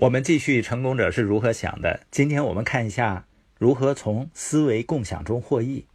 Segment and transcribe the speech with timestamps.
[0.00, 2.06] 我们继续成功者是如何想的。
[2.08, 3.26] 今天我们看一下
[3.58, 5.86] 如何从思维共享中获益。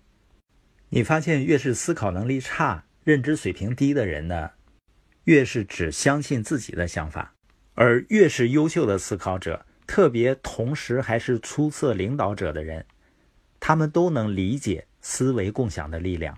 [0.89, 4.51] 你发现越是思考能力差、认知水平低的人呢，
[5.23, 7.31] 越是只相信自己的想法；
[7.75, 12.85] 而越是优秀的思考者，特别同时还是出色领导者的人，
[13.61, 16.37] 他们都能理解思维共享的力量。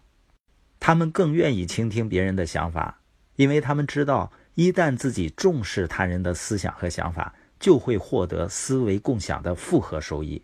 [0.79, 3.01] 他们更愿意倾听别人的想法，
[3.37, 7.33] 因为他们知道，一旦自己重视他人的思想和想法。
[7.59, 10.43] 就会获得思维共享的复合收益，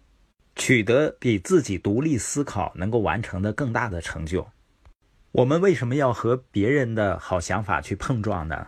[0.56, 4.48] 取得比自己独立思考能够完成的更大的成就。
[5.32, 8.68] 我们为什么要和别人的好想法去碰撞呢？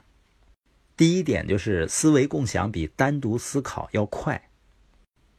[0.95, 4.49] 第一点就是思维共享比单独思考要快。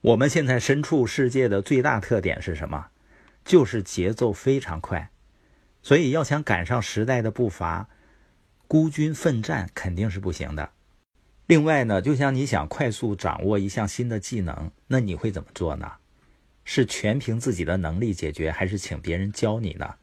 [0.01, 2.89] 我们现在身处世界的最大特点是什么？
[3.43, 5.11] 就是节奏非常快，
[5.83, 7.89] 所以要想赶上时代的步伐，
[8.67, 10.71] 孤军奋战肯定是不行的。
[11.47, 15.93] 另外呢，就像你想快速掌握一项新的技能，那你会怎么做呢？
[16.65, 19.95] 是全凭自己的能力解决，还是请别人教你呢？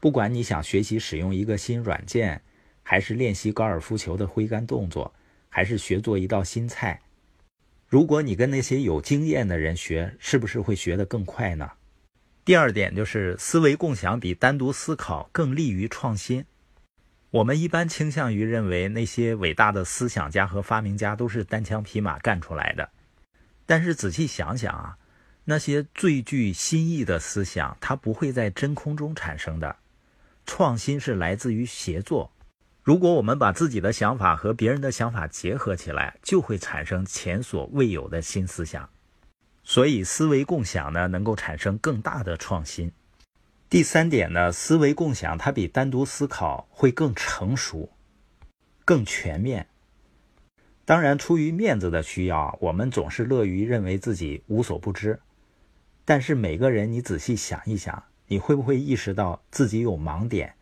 [0.00, 2.42] 不管你想学习使用一个新软件，
[2.82, 5.14] 还是练习高尔夫球的挥杆动作，
[5.48, 7.00] 还是学做一道新菜，
[7.86, 11.70] 如果你跟那些有经验的人学，是不是会学得更快呢？
[12.44, 16.44] 第二点就是思维共享比单独思考更利于创新。
[17.32, 22.90] 我们一般倾向于认为那些伟大的思想家和发明家都是单枪匹马干出来的，
[23.64, 24.98] 但是仔细想想啊，
[25.44, 29.76] 那些最具新意的思想，它不会在真空中产生的。
[30.44, 32.30] 创新是来自于协作。
[32.82, 38.86] 如果我们把自己的想法和别人的想法结合起来，就会产生前所未有的新思想。
[39.64, 42.92] 所以，思维共享呢，能够产生更大的创新。
[43.72, 47.88] 第三点呢，思维共享它比单独思考会更成熟、
[48.84, 49.66] 更全面。
[50.84, 55.18] 当然，出于面子的需要，我们总是乐于认为自己无所不知。
[56.04, 60.52] 但是每个人，你仔细想一想，你会不会意识到自己有盲点，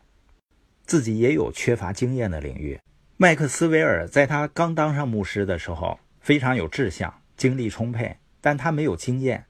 [0.85, 2.79] 自己也有缺乏经验的领域？
[3.17, 9.43] 麦克斯韦尔在他刚当上牧师的时候，非常有志向，精力充沛，但他没有经验。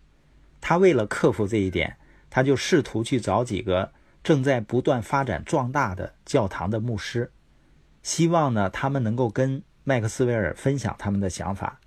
[0.59, 1.97] 他为了克服这一点。
[2.31, 3.91] 他就试图去找几个
[4.23, 7.31] 正在不断发展壮大的教堂的牧师，
[8.01, 11.79] 希望呢他们能够跟麦克斯韦尔分享他们的想法。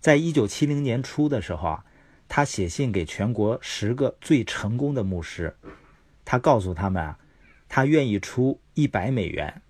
[0.00, 1.84] 在一九七零年初的时候啊，
[2.28, 5.56] 他写信给全国十个最成功的牧师，
[6.24, 7.18] 他告诉他们啊，
[7.68, 9.62] 他愿意出一百美元。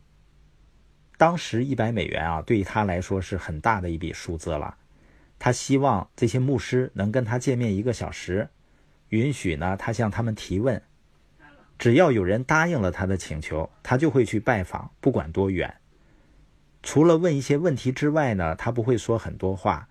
[1.19, 4.79] 当时一百美元啊，对于他来说是很大的一笔数字了。
[5.39, 8.49] 他希望这些牧师能跟他见面一个小时。
[9.11, 10.83] 允许呢，他向他们提问，
[11.79, 15.77] 只要有人答应了他的请求，他就会去拜访，不管多远。
[16.83, 19.89] 除了问一些问题之外呢，他不会说很多话，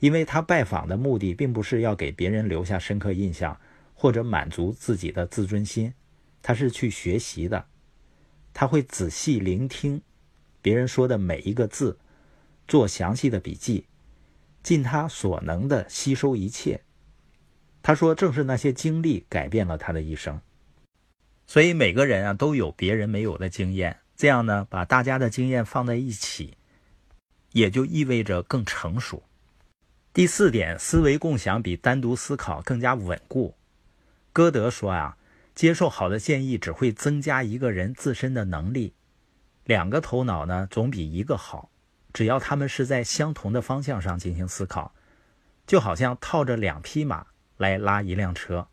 [0.00, 3.60] 因为他拜访的目的并不是要给别人留下深刻印象，
[3.94, 5.94] 或者满足自己的自尊心，
[6.42, 7.66] 他是去学习的。
[8.52, 10.02] 他会仔细聆听
[10.60, 11.98] 别人说的每一个字，
[12.66, 13.86] 做详细的笔记，
[14.62, 16.82] 尽他所能的吸收一切。
[17.82, 20.40] 他说：“正是那些经历改变了他的一生，
[21.48, 23.98] 所以每个人啊都有别人没有的经验。
[24.14, 26.56] 这样呢，把大家的经验放在一起，
[27.50, 29.24] 也就意味着更成熟。
[30.12, 33.56] 第四点，思维共享比单独思考更加稳固。
[34.32, 35.16] 歌德说啊，
[35.54, 38.94] 接受好的建议只会增加一个人自身的能力。
[39.64, 41.68] 两个头脑呢，总比一个好。
[42.12, 44.94] 只要他们是在相同的方向上进行思考，
[45.66, 47.26] 就好像套着两匹马。”
[47.62, 48.66] 来拉一辆车，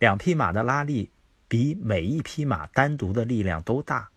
[0.00, 1.10] 两匹马的拉力
[1.46, 4.10] 比每一匹马单独的力量都大。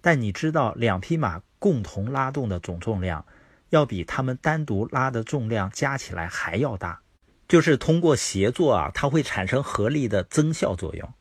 [0.00, 3.26] 但你知道，两匹马共同拉动的总重量，
[3.68, 7.02] 要比他们单独拉的重量加起来还要大。
[7.48, 11.12] 就是通过协作啊，它会产生合力的增效作用。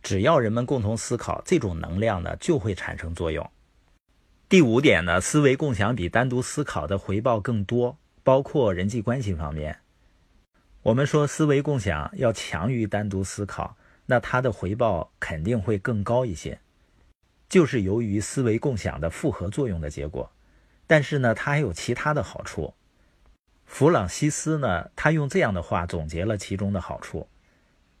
[0.00, 3.50] 只要人们共同思考，这种能量呢就会产生作用。
[4.48, 9.81] 第五点呢，思维共享比单独思考的回报更多，包括人际关系方面。
[10.82, 13.76] 我们说思维共享要强于单独思考，
[14.06, 16.58] 那它的回报肯定会更高一些，
[17.48, 20.32] 就是由于思维共享的复合作用的结果。
[20.88, 22.74] 但是呢，它还有其他的好处。
[23.64, 27.28] 弗朗西斯呢，他用这样的话总结了其中的好处：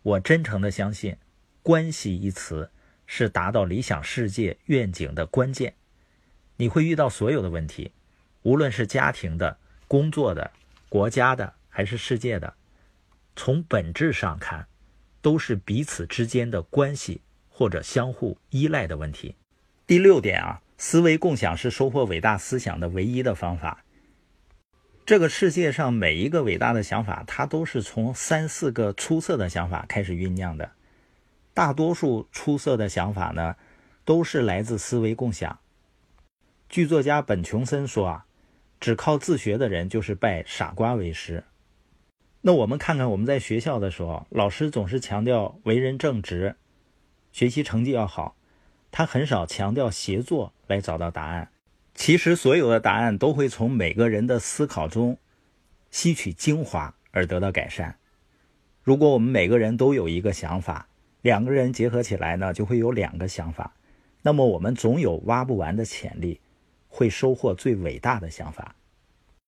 [0.02, 1.16] 我真诚的相信，
[1.62, 2.68] 关系一词
[3.06, 5.74] 是达到理想世界愿景的关键。
[6.56, 7.92] 你会遇到所有的问题，
[8.42, 9.56] 无论是家庭的、
[9.86, 10.50] 工作的、
[10.88, 12.52] 国家的，还是世界的。
[13.34, 14.66] 从本质上看，
[15.20, 19.36] 都是彼此之间的关系或者相互依赖的问题。
[19.86, 23.84] 第六点啊，思维共享是收获伟大思想的唯一的方法。
[25.04, 30.70] 这个世界上每一个伟大的想法，它都是从三四个出色的想法开始酝酿的。
[31.52, 33.56] 大多数出色的想法呢，
[34.04, 35.58] 都是来自思维共享。
[36.68, 38.26] 剧作家本·琼森说啊，
[38.80, 41.44] 只靠自学的人就是拜傻瓜为师。
[42.44, 46.56] 那我们看看我们在学校的时候，老师总是强调为人正直，
[47.30, 48.34] 学习成绩要好，
[48.90, 51.50] 他很少强调协作来找到答案。
[51.94, 55.18] 其实所有的答案都会从每个人的思考中
[55.92, 57.96] 吸取精华而得到改善。
[58.82, 60.88] 如果我们每个人都有一个想法，
[61.20, 63.72] 两个人结合起来呢，就会有两个想法，
[64.22, 66.40] 那么我们总有挖不完的潜力，
[66.88, 68.74] 会收获最伟大的想法。